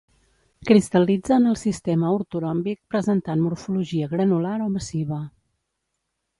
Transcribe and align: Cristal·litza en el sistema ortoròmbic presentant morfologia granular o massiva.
Cristal·litza 0.69 1.35
en 1.41 1.45
el 1.51 1.57
sistema 1.65 2.09
ortoròmbic 2.21 2.81
presentant 2.95 3.45
morfologia 3.45 4.11
granular 4.17 4.59
o 4.71 4.75
massiva. 4.81 5.25